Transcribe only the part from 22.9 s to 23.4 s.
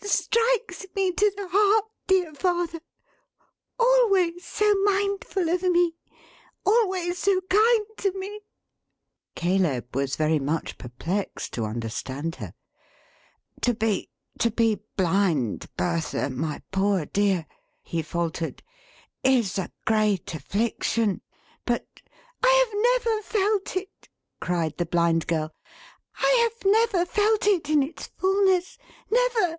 never